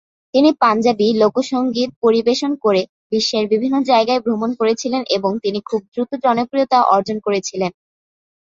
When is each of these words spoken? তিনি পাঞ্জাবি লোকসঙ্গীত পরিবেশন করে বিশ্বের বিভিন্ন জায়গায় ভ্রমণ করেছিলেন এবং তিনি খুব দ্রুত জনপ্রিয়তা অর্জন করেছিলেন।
তিনি 0.33 0.49
পাঞ্জাবি 0.61 1.07
লোকসঙ্গীত 1.21 1.89
পরিবেশন 2.03 2.51
করে 2.63 2.81
বিশ্বের 3.11 3.45
বিভিন্ন 3.53 3.75
জায়গায় 3.91 4.23
ভ্রমণ 4.25 4.49
করেছিলেন 4.59 5.01
এবং 5.17 5.31
তিনি 5.43 5.59
খুব 5.69 5.81
দ্রুত 5.93 6.11
জনপ্রিয়তা 6.25 6.79
অর্জন 6.93 7.17
করেছিলেন। 7.25 7.71